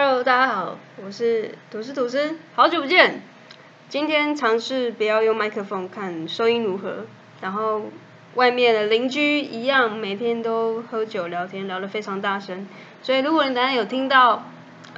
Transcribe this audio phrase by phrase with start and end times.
[0.00, 3.20] Hello，大家好，我是吐司吐司，好久不见。
[3.88, 7.04] 今天尝试不要用麦克风，看收音如何。
[7.40, 7.82] 然后
[8.36, 12.68] 外面的邻居一样，每天都喝酒聊天，聊得非常大声。
[13.02, 14.44] 所以如果你等下有听到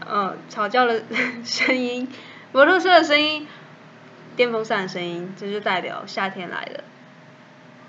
[0.06, 1.02] 呃吵架的
[1.44, 2.06] 声音、
[2.52, 3.48] 摩托车的声音、
[4.36, 6.84] 电风扇的声音，这就代表夏天来了。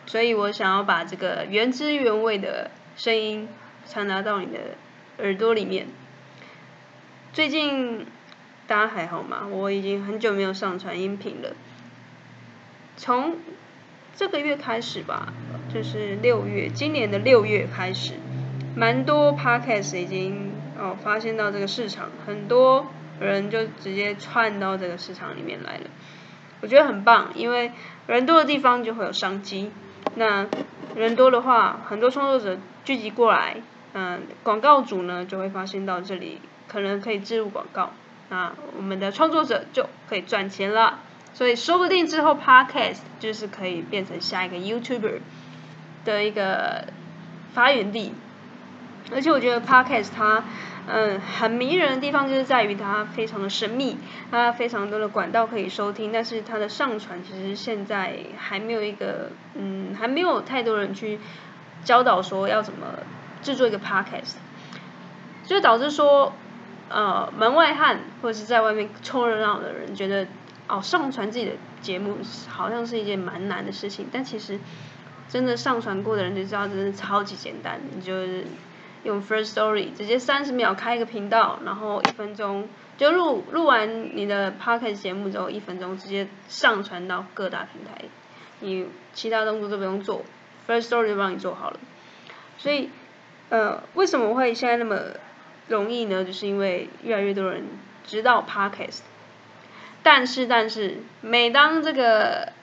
[0.06, 3.50] 所以我想要把这个原汁原味的声音
[3.86, 4.60] 传达到你的
[5.18, 5.88] 耳朵里面。
[7.34, 8.06] 最近
[8.68, 9.48] 大家还好吗？
[9.50, 11.56] 我已经很久没有上传音频了。
[12.98, 13.38] 从
[14.18, 15.32] 这个月开始吧，
[15.74, 18.16] 就是六月，今年的六月开始，
[18.76, 22.88] 蛮多 podcast 已经哦发现到这个市场，很多
[23.22, 25.86] 人就直接窜到这个市场里面来了。
[26.60, 27.72] 我觉得很棒，因为
[28.08, 29.72] 人多的地方就会有商机。
[30.16, 30.48] 那
[30.98, 33.62] 人多的话，很多创作者聚集过来，
[33.94, 36.42] 嗯，广告主呢就会发现到这里。
[36.72, 37.92] 可能可以植入广告，
[38.30, 41.00] 那我们的创作者就可以赚钱了。
[41.34, 45.20] 所以说不定之后 Podcast 就是可以变成下一个 YouTuber
[46.06, 46.86] 的一个
[47.54, 48.14] 发源地。
[49.12, 50.46] 而且我觉得 Podcast 它
[50.88, 53.98] 嗯很迷人的地方就是在于它非常的神秘，
[54.32, 61.20] 它非常多的管道可以收听，但是它的上传其实现在还没有一个嗯还没有太多人去
[61.84, 62.88] 教导说要怎么
[63.42, 64.36] 制作一个 Podcast，
[65.44, 66.34] 就导致说。
[66.94, 70.28] 呃，门外汉或者是在外面凑热闹的人，觉得
[70.68, 72.18] 哦，上传自己的节目
[72.50, 74.08] 好像是一件蛮难的事情。
[74.12, 74.60] 但其实
[75.30, 77.80] 真的上传过的人就知道，真的超级简单。
[77.96, 78.44] 你就是
[79.04, 82.68] 用 First Story 直接三十秒开一个频道，然后一分钟
[82.98, 88.06] 就录录完你的 Podcast 节目之后，一分钟直接上传到各大平台，
[88.60, 90.24] 你其他动作都不用做
[90.68, 91.80] ，First Story 就帮你做好了。
[92.58, 92.90] 所以
[93.50, 94.98] 呃，为什么会现在那么？
[95.72, 97.64] 容易呢，就是因为越来越多人
[98.06, 99.00] 知道 podcast，
[100.04, 102.54] 但是但是每当这个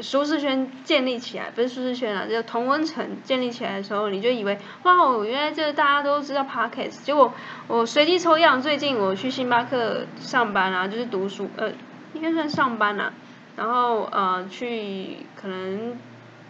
[0.00, 4.92] 舒适圈建立起来，不是舒适圈啊，就同温层建立起来的时候，你就以为哇，
[5.24, 7.02] 原来这大家都知道 podcast。
[7.04, 7.32] 结果
[7.68, 11.70] 我随机抽样，最近我去星巴克上班啊，就是读书，呃，
[12.14, 13.12] 应该算上班啊，
[13.56, 15.98] 然后呃去可能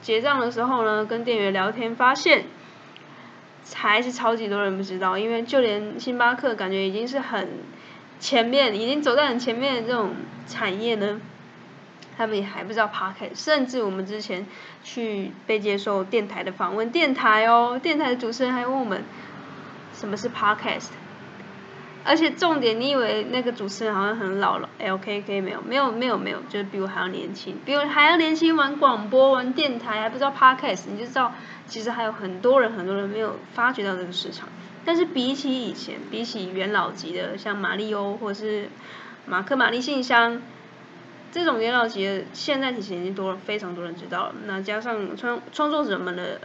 [0.00, 2.44] 结账的时候呢，跟店员聊天，发现。
[3.74, 7.48] 还是超级多人不知道，因为就连星巴克感觉已经是很
[8.20, 10.10] 前面，已经走在很前面的这种
[10.46, 11.20] 产业呢，
[12.16, 13.44] 他们也还不知道 podcast。
[13.44, 14.46] 甚至我们之前
[14.84, 19.02] 去被接受电台的访问，电台哦，电台的主持人还问我们
[19.94, 20.88] 什么是 podcast。
[22.04, 31.32] 而且重点，你以为那个主持人好像很老了？LKK 没有，没有，没有，没有，就是比我还要年轻，比我还要年轻，玩广播，玩电台，还不知道 podcast，你就知道，
[31.66, 34.48] 其实还有很多人，很多人没有发掘到这个市场。
[34.84, 38.68] 但是比起以前，比起元老级的，像马里欧或者是
[39.24, 40.42] 马克·玛丽信箱
[41.30, 44.34] 这种元老级的，现在其实已经多了非常多人知道了。
[44.46, 46.40] 那加上创创作者们的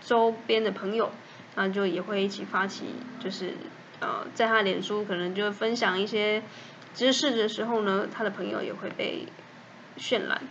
[0.00, 1.10] 周边的朋友，
[1.54, 2.84] 那就也会一起发起，
[3.20, 3.52] 就是。
[4.02, 6.42] 呃，在他脸书可能就分享一些
[6.92, 9.26] 知识的时候呢，他的朋友也会被
[9.96, 10.42] 渲染。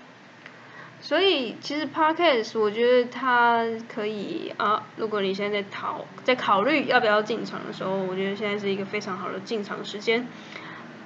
[1.04, 10.28] 所以其实 podcast 我觉得它可以啊，如果你现在在讨在考虑要不要进场的时候，我觉得现在是一个非常好的进场时间。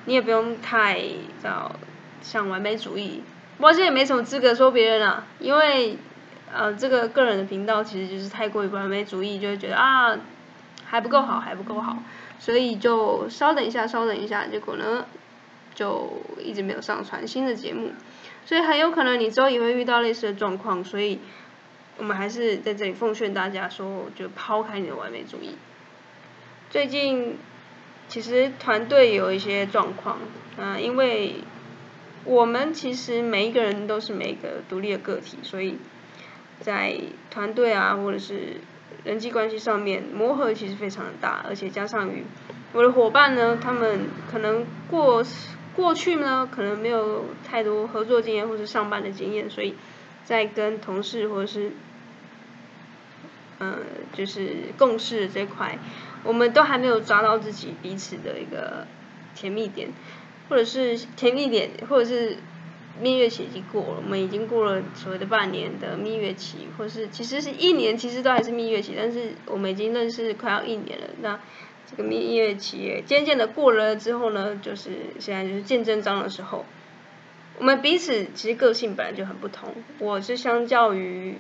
[0.04, 1.02] 你也不用太
[1.42, 1.76] 早
[2.22, 3.24] 像完美主义，
[3.58, 5.98] 我现在也没什么资格说别人啊，因为
[6.54, 10.16] 呃这个个人的频道其实就是太过于完美主义，就会觉得啊
[10.86, 11.98] 还不够好，还不够好。
[12.40, 15.06] 所以就稍等一下，稍等一下，结果呢，
[15.74, 17.92] 就一直没有上传新的节目，
[18.46, 21.20] 所以很有可能你之后也会遇到类似的状况，所以
[21.98, 25.56] 我们还是在这里奉劝大家说，就抛开你的完美主义。
[26.70, 27.38] 最近
[28.08, 30.20] 其实团队有一些状况，
[30.58, 31.36] 嗯，因为
[32.26, 35.78] 我们其实每一个人都是每一个独立的个体，所以
[36.60, 36.96] 在
[37.32, 38.58] 团队啊，或者是。
[39.06, 42.24] 人际关系上面磨合其实非常的大，而且加上于
[42.74, 45.24] 我的伙伴呢，他们可能过
[45.76, 49.76] 过去呢，可能没有太多合作经验或是上班的经验，所以
[50.24, 51.72] 在跟同事或者是
[53.60, 53.78] 嗯，
[54.12, 55.78] 就是共事这块，
[56.24, 58.88] 我们都还没有抓到自己彼此的一个
[59.36, 59.90] 甜蜜点，
[60.50, 62.38] 或者是甜蜜点，或者是。
[63.02, 71.08] 蜜月期已经过了，我们已经过了所谓的半年的蜜月期，或是其实是一年，其实都还是蜜月期，但是我们已经认识快要一年了。
[71.22, 71.40] 那
[71.90, 76.66] 这个蜜月期渐渐的过了之后呢，就是现在就是见真章的时候。
[77.58, 81.36] 我们彼此其实个性本来就很不同，我是相较于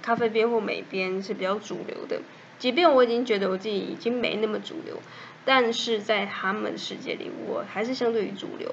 [0.00, 2.20] 咖啡边或美边是比较主流的，
[2.58, 5.00] 即便我已经觉得我自己已经没那么主流，
[5.44, 8.72] 但是在他们的世界里，我还是相对于主流。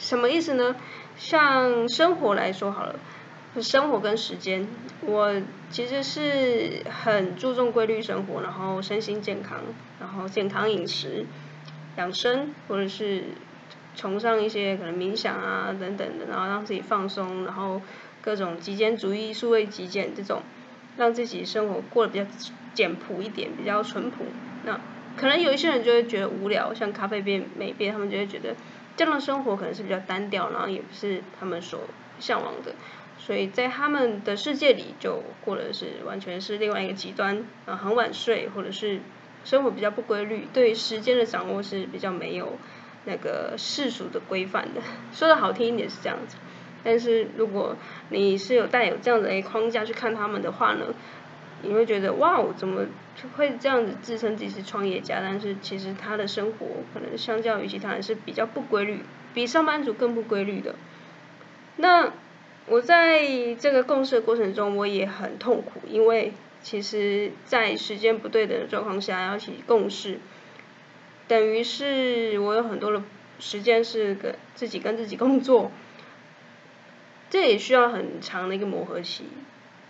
[0.00, 0.74] 什么意思呢？
[1.18, 2.98] 像生活来说好了，
[3.60, 4.66] 生活跟时间，
[5.02, 5.30] 我
[5.70, 9.60] 其实是很注重规律生活，然后身心健康，
[10.00, 11.26] 然后健康饮食、
[11.98, 13.24] 养生，或者是
[13.94, 17.82] 崇尚一些可能冥想啊等等的，然后让自己放松，然后
[18.22, 20.40] 各种极简主义、数位极简这种，
[20.96, 22.24] 让自己生活过得比较
[22.72, 24.24] 简朴一点，比较淳朴。
[24.64, 24.80] 那
[25.14, 28.56] 可能有一些人就会觉得无聊，像咖啡变美变，他们就会觉得。
[29.00, 31.80] 这样的生活可能是比较单调，然后也不是他们所
[32.18, 32.74] 向往的，
[33.16, 39.00] 所以在他们的世界里就过的是完全是另外一个极端，啊，很晚睡或者是
[39.42, 42.58] 生活比较不规律，对时间的掌握是比较没有
[43.06, 44.82] 那个世俗的规范的。
[45.14, 46.36] 说的好听一点是这样子，
[46.84, 47.76] 但是如果
[48.10, 50.84] 你是有带有这样的一个框架去看他们的话呢？
[51.62, 52.86] 你会觉得哇哦，怎么
[53.36, 55.20] 会这样子自称自己是创业家？
[55.20, 59.00] 但是其实他的生活可能相较于其他人是比较不规律，
[59.34, 60.74] 比上班族更不规律的。
[61.76, 62.12] 那
[62.66, 70.18] 我在这个共事的过程中，我也很痛苦，因为其实，在时间不对等的状况下要一起共事，
[71.26, 73.02] 等于是我有很多的
[73.38, 75.72] 时间是跟自己跟自己工作，
[77.30, 79.24] 这也需要很长的一个磨合期。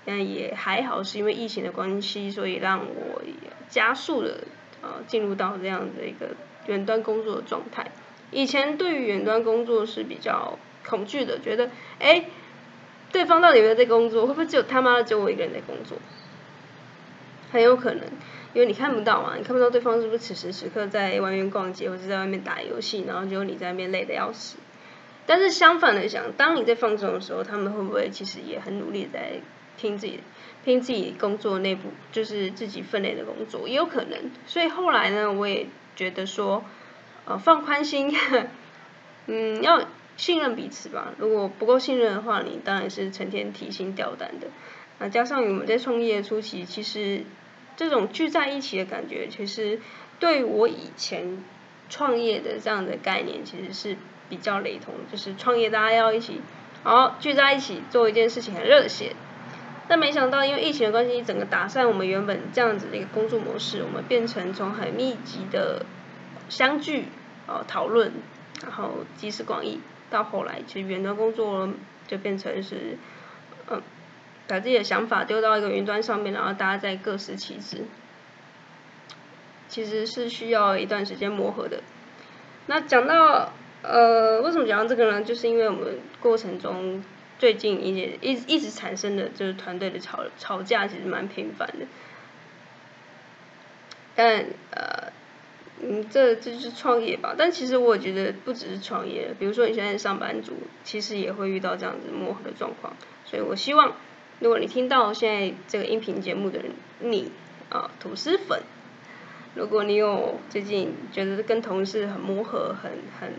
[0.05, 3.23] 但也还好，是因为疫情的关系，所以让我
[3.69, 4.39] 加速了
[4.83, 6.35] 呃进入到这样的一个
[6.67, 7.91] 远端工作的状态。
[8.31, 12.25] 以前对于远端工作是比较恐惧的，觉得哎，
[13.13, 14.27] 对方到底有没有在工作？
[14.27, 15.99] 会不会只有他妈的只有我一个人在工作？
[17.53, 18.05] 很有可能，
[18.55, 24.57] 因为你看不到嘛，你看不到对方是不是此时此刻在外面逛街，或者在外面打游戏，然后只有你在那边累得要死。
[25.27, 29.41] 但是相反的想，当你在放松的时候，他们会不会其实也很努力在？
[29.81, 30.21] 拼自己，
[30.65, 34.31] 拼自己工作内部，就是自己分内的工作，也有可能。
[34.47, 35.67] 所以后来呢，我也
[35.97, 36.63] 觉得说，
[37.25, 38.15] 呃，放宽心，
[39.27, 39.83] 嗯，要
[40.17, 41.15] 信任彼此吧。
[41.17, 44.49] 如果不够信任的话，你当然是成天提心吊胆的。
[44.99, 47.23] 那加上我们在创业初期，其实
[47.77, 49.81] 这种聚在一起的感觉，其实
[50.19, 51.43] 对我以前
[51.89, 53.97] 创业的这样的概念，其实是
[54.29, 54.93] 比较雷同。
[55.11, 56.43] 就是创业大家要一起，
[56.83, 59.17] 好聚在一起做一件事情，很热血。
[59.91, 65.85] 但没想到，因为疫情的关系，整个打散我们原本这样子的一个工作模式，我们变成从很密集的
[66.49, 67.07] 相聚、
[67.49, 68.13] 呃讨论，
[68.63, 71.69] 然后集思广益，到后来其实远端工作
[72.07, 72.97] 就变成是，
[73.69, 73.83] 嗯，
[74.47, 77.85] 把自己的想法丢到一个云端上面，然后大家再各司其职，
[79.67, 81.83] 其实是需要一段时间磨合的。
[82.67, 83.53] 那讲到
[83.83, 85.25] 呃，为什么讲到这个呢？
[85.25, 87.03] 就是因为我们过程中。
[87.41, 91.87] 最近一些一一直产生的就是团队的吵吵架，其实蛮频繁的。
[94.15, 95.11] 但呃，
[95.81, 97.35] 嗯，这这就是创业吧。
[97.39, 100.53] 但其实我觉得不只是创业，比如说你现在上班族，
[100.85, 102.95] 其实也会遇到这样子磨合的状况。
[103.25, 103.95] 所以我希望，
[104.41, 106.61] 如果你听到现在这个音频节目的，
[106.99, 107.33] 你
[107.71, 108.61] 啊吐司粉，
[109.55, 113.33] 如果你有最近觉得跟同事很磨合、很很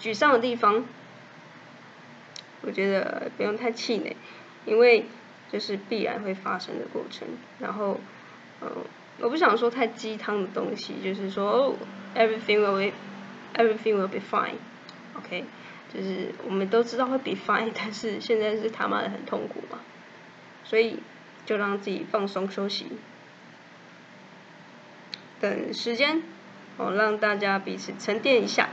[0.00, 0.84] 沮丧的地方。
[2.62, 4.16] 我觉得不用太气馁，
[4.64, 5.04] 因为
[5.50, 7.28] 就是必然会发生的过程。
[7.58, 7.98] 然后，
[8.60, 8.68] 嗯，
[9.18, 11.74] 我不想说太鸡汤的东西，就是说哦
[12.14, 15.44] ，everything will be，everything will be fine，OK，
[15.92, 19.80] 就是我们都知道会 be fine， 但是现在是他妈的很痛苦嘛，
[20.64, 21.00] 所以
[21.44, 22.86] 就让自己放松休息，
[25.40, 26.22] 等时间，
[26.78, 28.68] 哦，让大家彼此沉淀一下，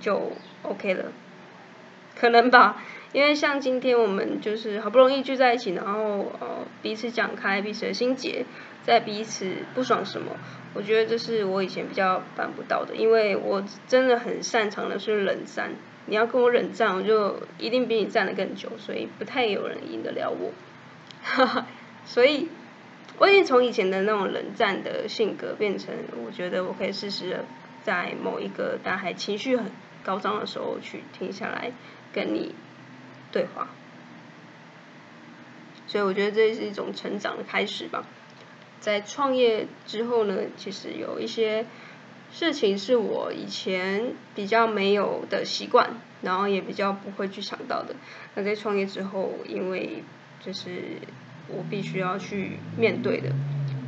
[0.00, 1.12] 就 OK 了。
[2.18, 2.82] 可能吧，
[3.12, 8.44] 因为像今天我们就是好不容易聚在一起，然后呃彼此讲开彼此的心结，
[8.82, 10.32] 在彼此不爽什么，
[10.72, 15.72] 我觉得这是我以前比较办不到的，因为我真的很擅长的是冷战，
[16.06, 20.52] 你要跟我冷战，我就一定比你站得更久，所以不太有人赢得了我，
[21.22, 21.66] 哈哈，
[22.06, 22.48] 所以
[23.18, 25.94] 我已经从以前的那种冷战的性格，变成
[26.24, 27.44] 我觉得我可以试试
[27.82, 29.66] 在某一个大海情绪很
[30.04, 31.72] 高涨的时候去停下来。
[32.16, 32.54] 跟你
[33.30, 33.68] 对话，
[35.86, 38.06] 所以我觉得这是一种成长的开始吧。
[38.80, 41.66] 在创业之后呢，其实有一些
[42.32, 45.90] 事情是我以前比较没有的习惯，
[46.22, 47.94] 然后也比较不会去想到的。
[48.34, 50.02] 那在创业之后，因为
[50.40, 50.72] 就是
[51.48, 53.30] 我必须要去面对的，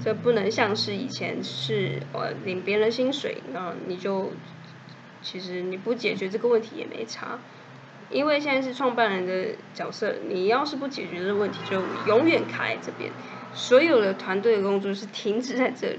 [0.05, 4.33] 这不能像是以前是呃领别人薪水，那你就
[5.23, 7.39] 其实你不解决这个问题也没差。
[8.11, 13.11] 因为现在是创办人的角色，你要是不解决这个问题，就永远卡在这边。
[13.55, 15.99] 所有的团队的工作是停止在这里，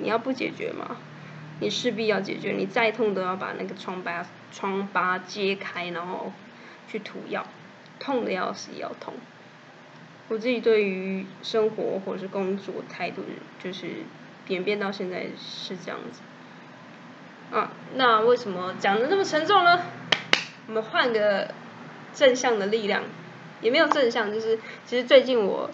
[0.00, 0.96] 你要不解决嘛？
[1.60, 6.32] 你势必要解决，你再痛都要把那个疮疤疮疤揭开，然后
[6.88, 7.46] 去涂药，
[7.98, 9.14] 痛的要死要痛。
[10.28, 13.22] 我自己对于生活或者是工作态度，
[13.62, 13.88] 就是
[14.48, 16.20] 演变到现在是这样子。
[17.54, 19.80] 啊，那为什么讲的那么沉重呢？
[20.70, 21.48] 我们换个
[22.14, 23.02] 正向的力量，
[23.60, 25.68] 也没有正向，就是其实最近我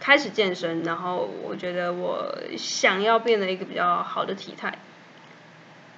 [0.00, 4.80] 开始健身，然后我觉得我想要变得一个比较好的体态。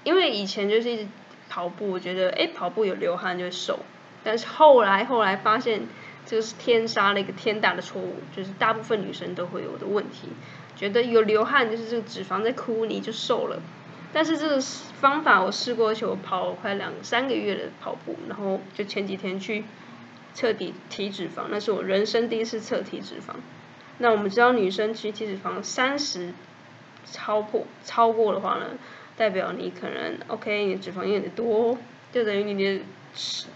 [0.04, 1.08] 因为以前就是一直
[1.48, 3.80] 跑步，我觉得哎跑步有流汗就会瘦，
[4.22, 5.88] 但是后来后来发现
[6.24, 10.28] 这个是天杀了一个天大的错误，就是大部分女生都会有的问题，
[10.76, 13.60] 觉得有流汗就是这个脂肪在哭你就瘦了，
[14.12, 19.64] 但是这个方法我试过，我跑快两三个月的跑步，然后就前几天去
[20.34, 23.34] 测体体脂肪，那是我人生第一次测体脂肪。
[23.98, 26.32] 那我们知道女生其实体脂肪三十
[27.04, 28.66] 超破超过的话呢？
[29.16, 31.76] 代表你可能 OK，你的脂肪有点多，
[32.10, 32.82] 就等于你的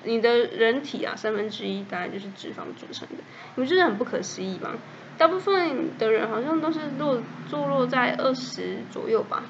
[0.02, 4.73] 你的人体啊三分之一大概就是脂肪组成的，你们觉得很不可思议吗？
[5.16, 9.44] 大部分的人好像都是落坐落在二十左右吧，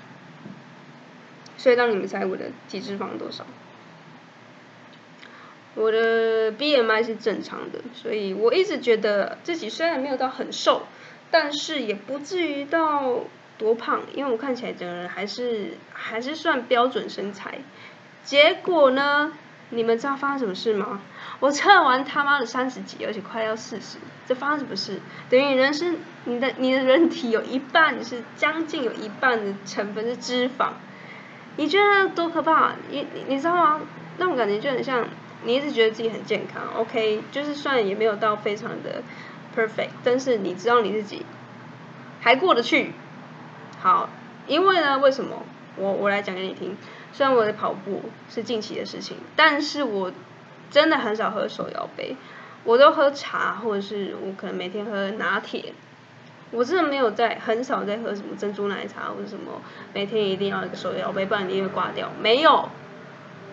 [1.56, 3.44] 所以让你们猜我的体脂肪多少？
[5.74, 10.82] 我的 BMI 是正常的，所以我一直觉得自己虽然没有到很瘦，
[11.30, 13.20] 但是也不至于到。
[13.56, 14.00] 多胖？
[14.12, 17.58] 因为我看起来整个人还是还是算标准身材。
[18.24, 19.32] 结果呢？
[19.70, 21.00] 你们知道发生什么事吗？
[21.38, 25.00] 我测完他妈的三十几，而且快要四十，这发生什么事？
[25.30, 25.94] 等于人是
[26.24, 30.70] 你的你的人体有一半是将近有一半的成分是脂肪。
[31.56, 32.72] 你觉得多可怕？
[32.90, 33.80] 你你你知道吗？
[34.18, 35.04] 那种感觉就很像
[35.44, 39.02] 你一直觉得自己很健康，OK，就是算也没有到非常的
[39.56, 41.26] perfect，但是你知道你自己
[42.20, 42.92] 还过得去。
[43.80, 44.08] 好，
[44.46, 45.42] 因为呢，为什么？
[45.76, 46.76] 我我来讲给你听。
[47.12, 50.12] 虽然我的跑步是近期的事情，但是我
[50.70, 52.16] 真的很少喝手摇杯，
[52.64, 55.72] 我都喝茶，或者是我可能每天喝拿铁。
[56.54, 59.60] 我真的没有在很少在喝什么珍珠奶茶或者什么，
[59.92, 62.10] 每天一定要一个手摇杯，不然你会挂掉。
[62.20, 62.68] 没有。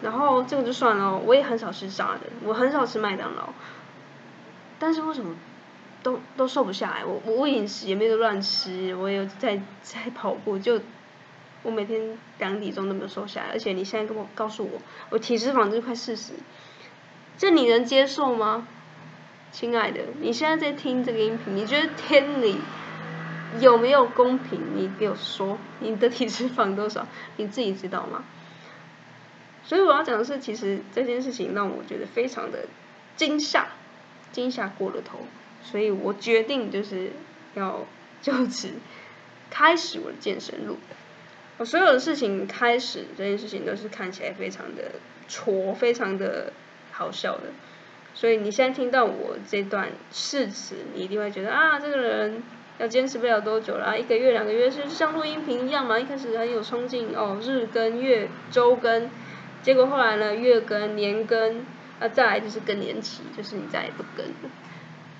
[0.01, 3.49] 然后这个就算了，我也很少吃炸的，我很少吃麦当劳。
[4.79, 5.35] 但是为什么？
[6.03, 10.81] 都都瘦不下来，我我饮食也没有乱吃，我有在在跑步，就
[11.61, 14.81] 我每天量体重都没有瘦下来，而且你现在跟我告诉我，
[15.11, 16.33] 我体脂肪就快四十，
[17.37, 18.65] 这你能接受吗？
[19.51, 22.57] 亲爱的，你现在在听这个音频，你觉得天理
[23.59, 24.59] 有没有公平？
[24.75, 27.07] 你给我说，你的体脂肪多少？
[27.37, 28.23] 你自己知道吗？
[29.63, 32.65] 所以我要讲的是，其实这件事情让我觉得非常的
[33.15, 33.67] 惊吓，
[34.31, 35.19] 惊吓过了头。
[35.63, 37.11] 所以我决定就是
[37.53, 37.85] 要
[38.21, 38.69] 就此
[39.49, 40.77] 开始我的健身路。
[41.57, 44.93] 我所有的事情开始这件事情都是看起来非常的
[45.27, 46.51] 挫，非常的
[46.91, 47.43] 好笑的。
[48.15, 52.41] 所以你现在听到我这段誓词，你一定会觉得啊，这个人
[52.81, 55.99] 要坚持不了多久了，一个月、两个月就是像录音频一样嘛？
[55.99, 59.07] 一开始很有冲劲哦，日更、月、周更，
[59.61, 61.63] 结果后来呢，月更、年更，
[61.99, 64.49] 啊再来就是更年期，就是你再也不更了。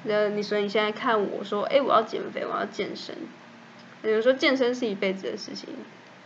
[0.06, 3.16] 那你说你现在看我说，哎，我要减肥，我要健身。
[4.02, 5.70] 有人说健身是一辈子的事情。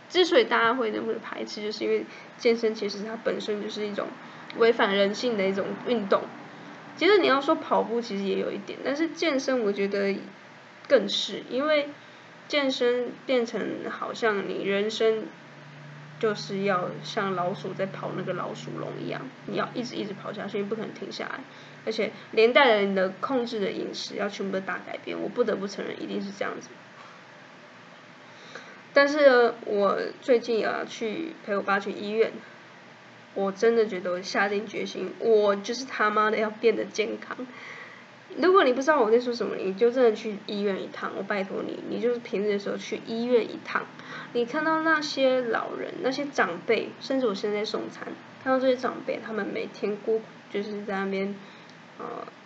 [0.08, 2.06] 之所以大家会那么排斥，就是因为
[2.38, 4.06] 健身其实它本身就是一种
[4.56, 6.22] 违反人性的一种运动。
[6.96, 10.16] 其实你要说跑步，其实也有一点，但是健身我觉得
[10.88, 11.88] 更是，因为
[12.48, 15.26] 健身变成好像你人生。
[16.18, 21.40] 就是要像老鼠在跑那个老鼠笼一样，你要一直一直跑下去，你不可能停下来，
[21.84, 25.20] 而且连带着你的控制的饮食要全部都大改变。
[25.20, 26.70] 我不得不承认，一定是这样子。
[28.94, 32.32] 但是，我最近也要去陪我爸去医院，
[33.34, 37.36] 我真的觉得我下定决心，我就是他妈的要变得健康。
[38.38, 43.82] 如果你不知道我在说什么，你就真的去医院一趟，我拜托你，你就是平日的时候去医院一趟。
[44.34, 48.06] 你看到那些老人、那些长辈，甚至我现在送餐，
[48.44, 51.34] 看到这些长辈，他们每天孤就是在那边，
[51.98, 52.04] 呃，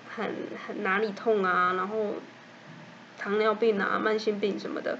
[0.08, 0.32] 很
[0.64, 2.14] 很哪里痛啊，然后
[3.18, 4.98] 糖尿病啊、慢性病什么的，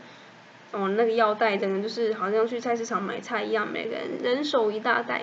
[0.73, 5.23] 哦，那个药袋真的就是好像去菜市场买菜一样，每个人人手一大袋，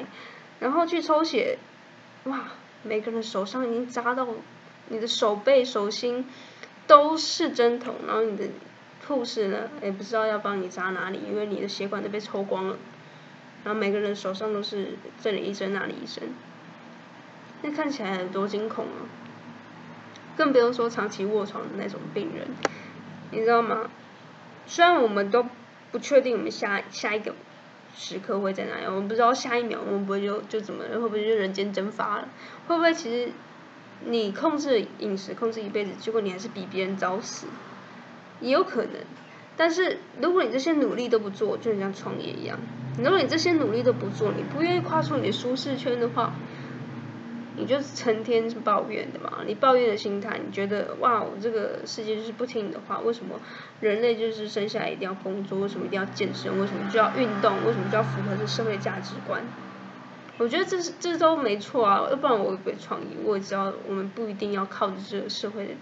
[0.62, 1.58] 然后去抽血，
[2.24, 2.46] 哇，
[2.84, 4.26] 每个人手上已经扎到。
[4.90, 6.26] 你的手背、手心
[6.86, 8.46] 都是针筒，然后你的
[9.08, 12.78] 护士呢也不知道要帮你扎哪里，因为你的血管都被抽光了。
[13.64, 16.30] 然后每个人手上都是这里一针那里一针，
[17.64, 19.04] 那看起来多惊恐啊！
[20.38, 22.48] 更不用说长期卧床的那种病人，
[23.32, 23.90] 你知道吗？
[24.68, 25.46] 虽然我们都
[25.92, 27.34] 不确定我们下下一个
[27.96, 32.30] 时刻会在哪里，我们不知道下一秒我们不会就就怎么会不会就人间蒸发了？
[32.68, 33.32] 会不会其实
[34.06, 37.48] 你控制饮食控制一辈子，结果你还是比别人早死？
[38.40, 38.94] 也有可能。
[39.56, 42.60] 但是如果你这些努力都不做，就像创业一样，
[43.00, 46.34] 如果你这些努力都不做，你不愿意跨出你的舒适圈的话，
[47.56, 49.40] 你就成天抱怨的嘛？
[49.48, 53.40] 你抱怨的心态，你觉得哇，这个世界就是不听你的话，为什么
[53.82, 55.60] 人类就是生下来一定要工作？
[55.60, 56.52] 为什么一定要健身？
[56.60, 57.52] 为什么就要运动？
[57.66, 59.42] 为什么就要符合这社会价值观？
[60.38, 63.08] 我觉得这是这都没错啊，要不然我会不会创业？
[63.24, 65.74] 我也知道我们不一定要靠着这个社会的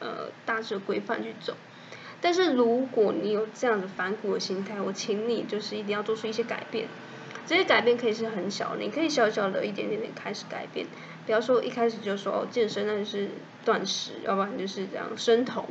[0.00, 1.54] 呃大致规范去走。
[2.20, 6.88] 但是如果你有这样的反骨的心态，我请你就是一定要做出一些改变。
[7.44, 10.86] 这些改变可以是很小，你可以小小的一点点点开始改变。
[11.26, 13.28] 不要说一开始就说哦健身那就是
[13.64, 15.64] 断食，要不然就是这样生酮，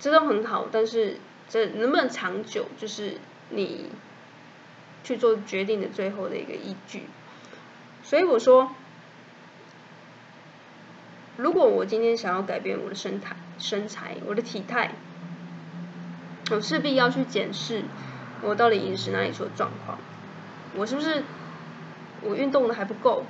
[0.00, 0.66] 这都很好。
[0.72, 1.18] 但是
[1.48, 3.18] 这能不能长久，就是
[3.50, 3.90] 你
[5.04, 7.04] 去做决定的最后的一个依据。
[8.02, 8.72] 所以我说，
[11.36, 14.90] 如果我今天想要改变我的身材、身材、我的体态，
[16.50, 17.84] 我势必要去检视
[18.42, 19.98] 我到底饮食哪里出了状况。
[20.76, 21.22] 我是不是
[22.22, 23.24] 我运动的还不够？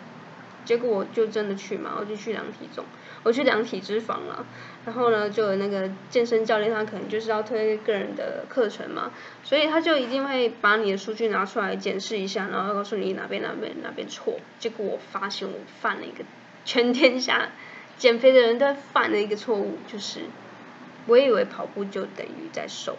[0.65, 2.85] 结果我就真的去嘛，我就去量体重，
[3.23, 4.47] 我去量体脂肪了。
[4.85, 9.11] 然后呢，就有那个健身教练，他可能就是要推个人的课程嘛，
[9.43, 14.39] 所以他就一定会把你的数据拿出来检视一下，然后告诉你哪边哪边哪边错。
[14.59, 16.25] 结果我发现我犯了一个
[16.65, 17.51] 全天下
[17.97, 20.21] 减肥的人都犯的一个错误，就是
[21.07, 22.97] 我以为跑步就等于在瘦，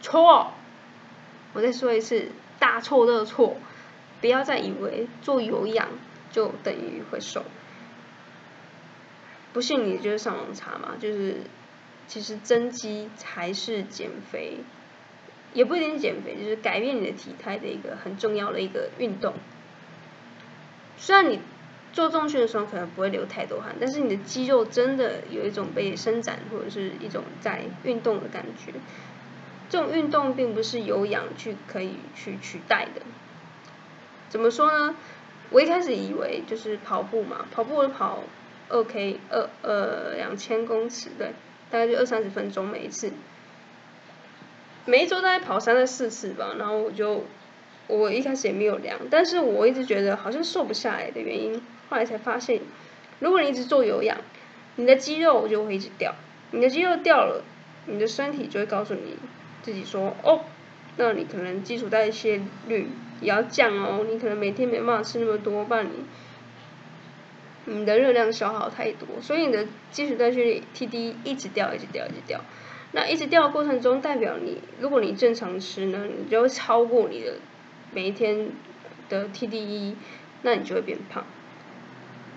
[0.00, 0.52] 错。
[1.52, 2.28] 我再说一次。
[2.58, 3.54] 大错特错！
[4.22, 5.88] 不要再以为做有氧
[6.36, 7.42] 就等于会瘦。
[9.54, 11.38] 不信你就上网查嘛，就是
[12.06, 14.58] 其实增肌才是减肥，
[15.54, 19.32] 也不一定减肥，就是改变你的体态的一个很重要的一个运动。
[20.98, 21.40] 虽然你
[21.94, 28.74] 做重训的时候可能不会流太多汗，但是你的肌肉真的有一种被伸展或者是一种在运动的感觉。
[29.70, 33.00] 这种运动并不是有氧去可以去取代的。
[34.28, 34.94] 怎么说呢？
[35.50, 38.22] 我一开始以为就是跑步嘛，跑步跑
[38.68, 41.28] 二 K 二呃两千公尺对，
[41.70, 43.12] 大概就二三十分钟每一次，
[44.84, 46.54] 每一周大概跑三到四次吧。
[46.58, 47.24] 然后我就
[47.86, 52.60] 我一开始也没有量，但是我一直觉得好像瘦不下来的原因，后来才发现，
[53.20, 54.18] 如果你一直做有氧，
[54.76, 56.14] 你的肌肉就会一直掉，
[56.50, 57.44] 你的肌肉掉了，
[57.86, 59.16] 你的身体就会告诉你。
[59.62, 60.42] 自己说哦，
[60.96, 62.88] 那你可能基础代谢率
[63.20, 72.40] 也要降哦，你可能每天没办法吃那么多，不然你你的热量消耗太多，所以你的基础代谢率 TD 一直掉，一直掉，一直掉。
[72.92, 77.34] 那一直掉的过程中，代表你如果你正常吃呢，你就会超过你的
[77.92, 78.50] 每一天
[79.08, 79.94] 的 TDE，
[80.42, 81.24] 那你就会变胖。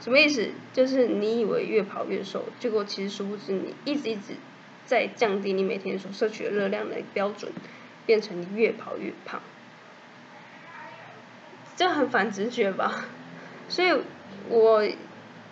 [0.02, 0.50] 什么意思？
[0.74, 4.34] 就是你以为越跑越瘦，结果其实殊不知你一直一直。
[4.86, 7.52] 在降低你每天所摄取的热量的标准，
[8.10, 9.40] 变成你越跑越胖，
[11.76, 13.06] 这很反直觉吧？
[13.68, 14.02] 所以，
[14.50, 14.84] 我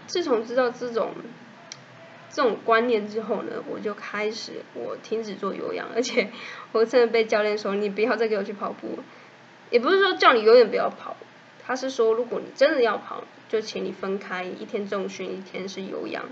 [0.08, 1.12] 自从知道这种
[2.32, 6.32] 这种观念之后呢，我就开始我停止做有氧，而且
[6.72, 8.98] 我真的被教练说你不要再给我去跑步，
[9.70, 11.15] 也不是说叫你永远不要跑，
[11.63, 16.26] 他是说如果你真的要跑，就请你分开一天重训，一天是有氧。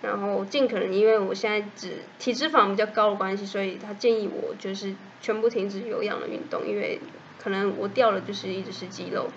[0.00, 7.00] 然后尽可能，因为我现在只体脂肪比较高的关系，所以他建议我就是全部停止有氧的运动，因为
[7.38, 9.28] 可能我掉了就是一直是肌肉。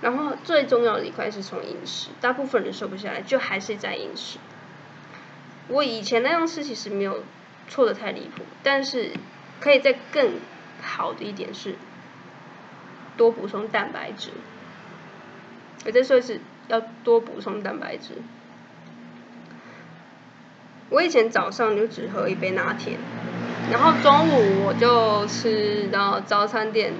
[0.00, 4.38] 然后最重要的一块是从饮食，大部分人瘦不下来就还是在饮食。
[5.68, 7.22] 我以前那样吃其实没有
[7.68, 9.12] 错的太离谱，但是
[9.60, 10.32] 可以再更
[10.80, 11.74] 好的一点是
[13.18, 14.30] 多补充蛋白质。
[15.84, 18.14] 我再说一次，要多补充蛋白质。
[20.90, 22.98] 我以前早上就只喝一杯拿铁，
[23.70, 26.92] 然后中午我就吃到早餐店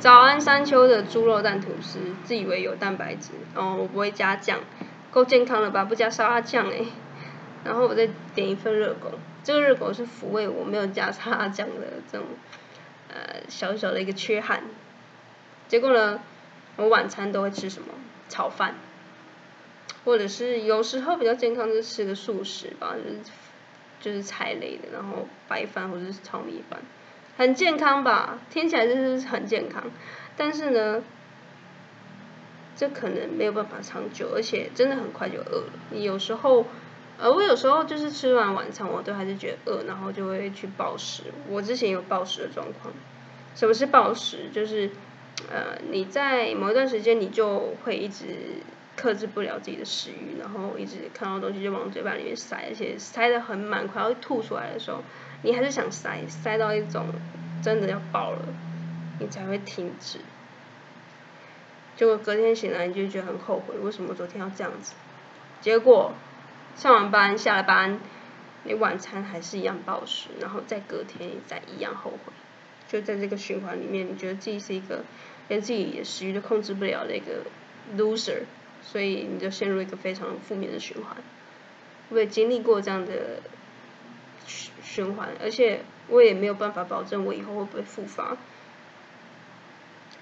[0.00, 4.58] 早安山丘的猪肉蛋吐司，自以为有蛋白质，然后我不会加酱，
[5.12, 5.84] 够健康了吧？
[5.84, 6.84] 不加沙拉酱哎，
[7.64, 9.12] 然后我再点一份热狗，
[9.44, 12.26] 这个热狗是抚慰我没有加沙拉酱的这种
[13.08, 14.64] 呃小小的一个缺憾。
[15.68, 16.20] 结果呢，
[16.76, 17.88] 我晚餐都会吃什么？
[18.28, 18.74] 炒饭。
[20.08, 23.18] 或者是有时候比较健康就吃个素食吧，就是
[24.00, 26.80] 就是菜类的，然后白饭或者是炒米饭，
[27.36, 28.38] 很健康吧？
[28.48, 29.84] 听起来就是很健康，
[30.34, 31.02] 但是呢，
[32.74, 35.72] 这可能没有办法长久，而且真的很快就饿了。
[35.90, 36.64] 你有时候
[37.18, 41.24] 呃我有时候就是吃完晚餐，我都还是觉得饿，然后就会去暴食。
[41.48, 42.94] 我之前有暴食的状况。
[43.54, 44.48] 什么是暴食？
[44.52, 44.88] 就是
[45.50, 48.26] 呃，你在某一段时间，你就会一直
[48.98, 55.04] 克制不了自己的食欲，然后一直看到东西就往嘴巴里面塞，而且塞得很满，快要吐出来的时候，
[55.42, 57.06] 你还是想塞，塞到一种
[57.62, 58.44] 真的要爆了，
[59.20, 60.18] 你才会停止。
[61.96, 64.94] 结果隔天醒来，你就觉得很后悔，为什么昨天要这样子？
[65.60, 66.12] 结果
[66.76, 68.00] 上完班下了班，
[68.64, 72.32] 你晚餐还是一样暴食，然后再隔天再一样后悔，
[72.88, 75.04] 就在这个循环里面，你觉得自己是一个
[75.48, 77.42] 连自己的食欲都控制不了的一个
[77.96, 78.42] loser，
[78.82, 81.16] 所以你就陷入一个非常负面的循环。
[82.10, 83.40] 我也经历过这样的
[84.46, 88.36] 循循环，而且我也没有办法保证我以后会不会复发。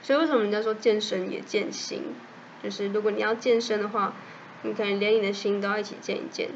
[0.02, 2.02] 所以为什么人家说健身也健心？
[2.62, 4.14] 就是如果你要健身的话，
[4.62, 6.48] 你可能连你的心都要一起健一健。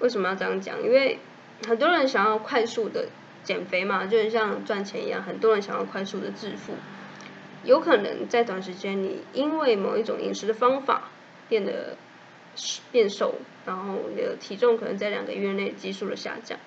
[0.00, 0.82] 为什么要这样讲？
[0.82, 1.18] 因为
[1.66, 3.06] 很多人想要快速的
[3.44, 6.74] 减肥嘛，就很像赚钱一样，很多人想要快速的致富。
[7.64, 11.10] 有可能在短时间，你因为某一种饮食的方法
[11.48, 11.96] 变得
[12.92, 13.34] 变瘦，
[13.66, 16.58] 然后你的体重可能在两个月内急速的下降。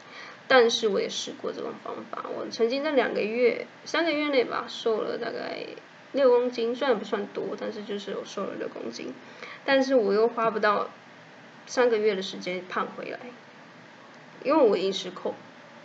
[0.50, 5.66] 但是我也试过这种方法，我曾经在两个月、三个月内吧，瘦了大概
[6.14, 9.14] 六公斤，虽然不算多，但是就是我瘦了六公斤。
[9.66, 10.90] 但是我又花不到
[11.66, 13.20] 三个月的时间胖回来，
[14.44, 15.34] 因为我饮食控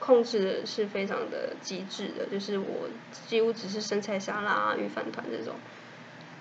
[0.05, 2.89] 控制的是非常的极致的，就是我
[3.29, 5.55] 几乎只是生菜沙拉啊、鱼饭团这种，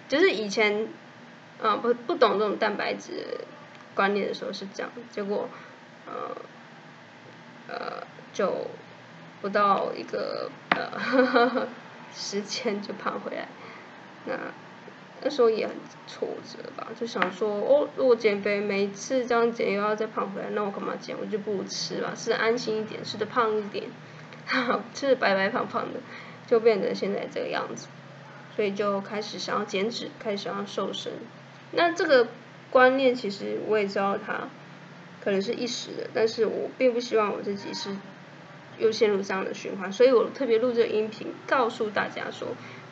[0.10, 0.88] 就是以前
[1.62, 3.45] 啊不不懂这种蛋白质
[3.93, 5.47] 观念的时候是这样，结果
[6.08, 6.36] 呃。
[7.67, 8.67] 呃，就
[9.41, 11.67] 不到一个呃
[12.13, 13.47] 时间就胖回来，
[14.26, 14.34] 那
[15.23, 15.75] 那时候也很
[16.07, 21.15] 挫折吧，就想说哦，如果减肥每次这样减又要再胖回来，那我干嘛减？
[21.19, 23.86] 我就不如吃吧，吃安心一点，吃的胖一点，
[24.93, 25.99] 吃的白白胖胖的，
[26.47, 27.88] 就变成现在这个样子，
[28.55, 31.13] 所以就开始想要减脂，开始想要瘦身。
[31.71, 32.27] 那这个
[32.69, 34.47] 观念其实我也知道它。
[35.23, 37.95] 可能是一时的，但是我并不希望我自己是
[38.79, 42.47] 又陷入这样的循环，所以我特别录这个音频，告诉大家说，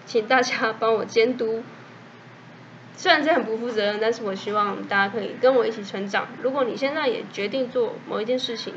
[0.05, 1.63] 请大家帮我监督。
[2.99, 6.27] 虽然这很不负责任，但是我希望大家可以跟我一起成长。
[6.41, 8.73] 如果你现在也决定做某一件事情，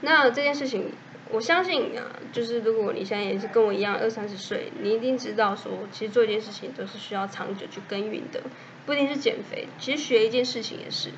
[0.00, 0.90] 那这件事情，
[1.30, 8.42] 我相信啊，就是如果你现在也是跟我一样二三十岁，你一定知道说，其实做一件事情都是需要长久去耕耘的，
[8.84, 11.10] 不一定是减肥，其实学一件事情也是。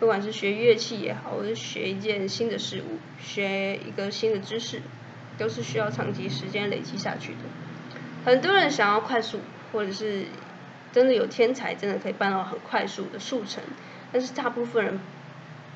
[0.00, 4.82] 不管是学乐器也好，或者学一件新的事物，学一个新的知识，
[5.38, 7.38] 都是需要长期时间累积下去的。
[8.26, 9.38] 很多人想要快速，
[9.72, 10.26] 或者是
[10.94, 13.62] 真的有天才，真的可以办到很快速的速成，
[14.12, 14.98] 但是大部分人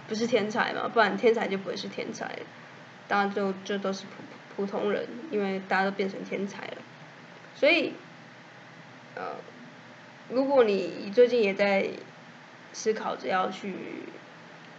[0.08, 2.38] 不是天才嘛，不然天才就不会是天才，
[3.06, 6.76] 大家就就都是普普通人，因为大家都变成天才了。
[7.54, 7.92] 所以，
[9.16, 9.34] 呃，
[10.30, 11.90] 如果你最近也在。
[12.70, 13.74] 思考着要去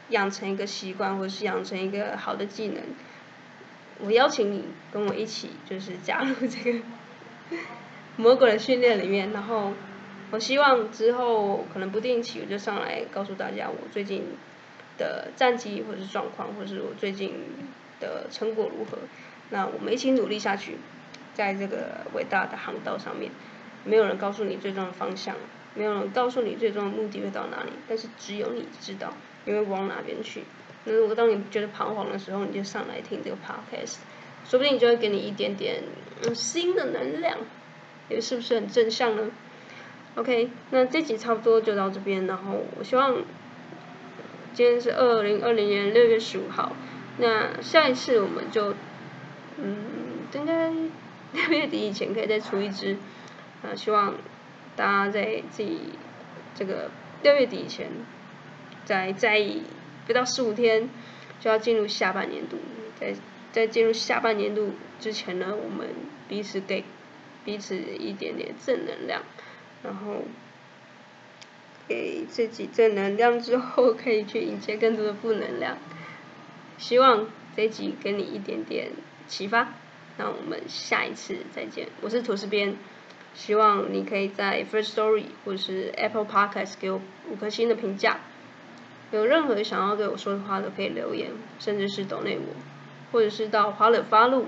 [0.09, 2.83] 养成一个习惯，或是养成一个好的技能。
[3.99, 6.79] 我邀请你跟我一起，就是加入这个
[8.15, 9.31] 魔鬼的训练里面。
[9.33, 9.73] 然后，
[10.31, 14.23] 我希望之后可能不定期我就上来告诉大家我最近
[14.97, 17.33] 的战绩或者是状况，或者是我最近
[17.99, 18.97] 的成果如何。
[19.49, 20.77] 那我们一起努力下去，
[21.33, 23.31] 在这个伟大的航道上面，
[23.83, 25.35] 没有人告诉你最终的方向。
[25.75, 29.13] 没有人告诉你最终的目的会到哪里，但是只有你知道，
[29.45, 30.43] 你会往哪边去。
[30.83, 33.97] 那如果当你觉得彷徨的时候，你就上来听这个 podcast，
[34.45, 35.83] 说不定就会给你一点点
[36.33, 37.37] 新的能量，
[38.09, 39.31] 也是不是很正向呢
[40.15, 43.17] ？OK，那这集差不多就到这边，然后我希望
[44.53, 46.73] 今天是二零二零年六月十五号，
[47.17, 48.73] 那下一次我们就
[49.57, 49.75] 嗯，
[50.33, 50.69] 应该
[51.33, 52.97] 六月底以前可以再出一支，
[53.63, 54.15] 啊，希望。
[54.75, 55.77] 大家在自己
[56.55, 56.89] 这个
[57.21, 57.89] 六月底以前，
[58.85, 59.45] 在在
[60.07, 60.89] 不到十五天
[61.41, 62.55] 就要进入下半年度，
[62.97, 63.13] 在
[63.51, 65.89] 在进入下半年度之前呢，我们
[66.29, 66.85] 彼此给
[67.43, 69.21] 彼此一点点正能量，
[69.83, 70.23] 然后
[71.87, 75.77] 给自己正能量之后，可以去迎接更多的负能量。
[76.77, 78.91] 希望这一集给你一点点
[79.27, 79.69] 启发，
[80.17, 82.75] 那我们下一次再见，我是吐司边。
[83.35, 88.19] 希望你可以在 First Story 或者是 Apple Podcast 给我五颗星的评价。
[89.11, 92.53] 有任何想要对我说的话都可以留言，甚至是抖内我，
[93.11, 94.47] 或者是到华乐发路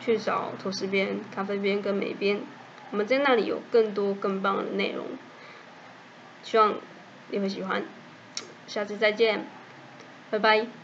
[0.00, 2.40] 去找吐司边、咖啡边跟美边，
[2.94, 5.04] 我们在那里有更多更棒的内容。
[6.44, 6.76] 希望
[7.28, 7.82] 你会喜欢，
[8.68, 9.48] 下次再见，
[10.30, 10.83] 拜拜。